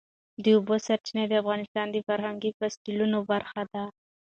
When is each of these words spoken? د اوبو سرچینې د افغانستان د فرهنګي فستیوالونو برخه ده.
د 0.43 0.45
اوبو 0.57 0.75
سرچینې 0.85 1.23
د 1.27 1.33
افغانستان 1.41 1.85
د 1.91 1.97
فرهنګي 2.07 2.51
فستیوالونو 2.59 3.19
برخه 3.31 3.61
ده. 3.71 3.83